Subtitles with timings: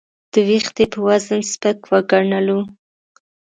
[0.33, 2.59] د وېښتې په وزن سپک وګڼلو.